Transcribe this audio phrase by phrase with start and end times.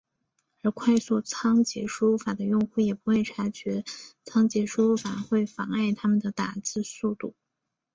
[0.63, 3.83] 而快速仓颉输入法的用户也不会察觉
[4.25, 7.35] 仓颉输入法会妨碍他的打字速度。